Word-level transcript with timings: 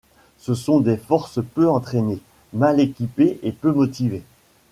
Ce 0.39 0.55
sont 0.55 0.79
des 0.79 0.97
forces 0.97 1.37
peu 1.53 1.69
entraînées, 1.69 2.23
mal 2.53 2.79
équipées 2.79 3.39
et 3.43 3.51
peu 3.51 3.71
motivées. 3.71 4.23